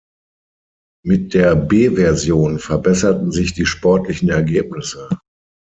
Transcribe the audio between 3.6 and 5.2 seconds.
sportlichen Ergebnisse.